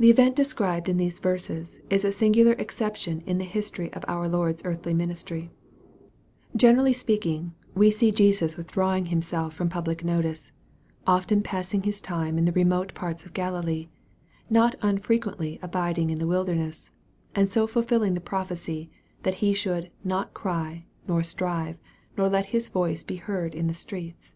[0.00, 4.04] THE event described in these verses, is a singular ex ception in the history of
[4.08, 5.52] our Lord's earthly ministry.
[6.56, 10.50] Generally speaking, we see Jesus withdrawing Himself from public notice
[11.06, 13.86] often passing His time in the remote parts of Galilee
[14.48, 16.90] not unfrequently abiding in the wilder ness
[17.32, 18.90] and so fulfilling the prophecy,
[19.22, 21.78] that He should "not cry, nor strive,
[22.18, 24.34] nor let His voice be heard in the streets."